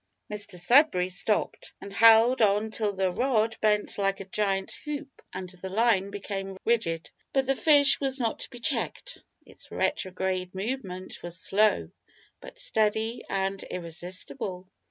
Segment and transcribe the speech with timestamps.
[0.33, 5.49] Mr Sudberry stopped, and held on till the rod bent like a giant hoop and
[5.51, 9.19] the line became rigid; but the fish was not to be checked.
[9.45, 11.91] Its retrograde movement was slow,
[12.39, 14.67] but steady and irresistible.